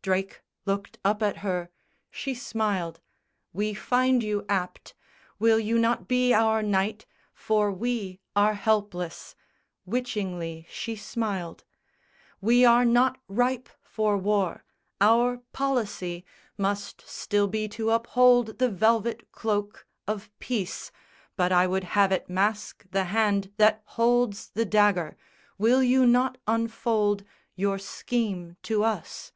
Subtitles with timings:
[0.00, 1.68] Drake looked up at her:
[2.08, 3.00] she smiled,
[3.52, 4.94] "We find you apt!
[5.40, 9.34] Will you not be our knight For we are helpless"
[9.84, 11.64] witchingly she smiled
[12.40, 14.64] "We are not ripe for war;
[15.00, 16.24] our policy
[16.56, 20.92] Must still be to uphold the velvet cloak Of peace;
[21.34, 25.16] but I would have it mask the hand That holds the dagger!
[25.58, 27.24] Will you not unfold
[27.56, 29.32] Your scheme to us?"